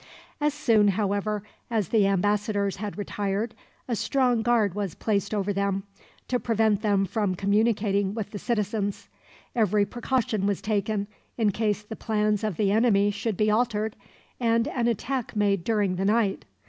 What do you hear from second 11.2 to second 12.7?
in case the plans of